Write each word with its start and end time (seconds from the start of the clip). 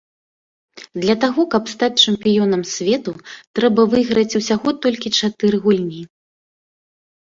Для 1.01 1.15
таго 1.25 1.41
каб 1.55 1.63
стаць 1.73 2.01
чэмпіёнам 2.11 2.63
свету, 2.73 3.11
трэба 3.59 3.81
выйграць 3.95 4.37
усяго 4.41 4.69
толькі 4.87 5.15
чатыры 5.21 5.57
гульні. 5.67 6.01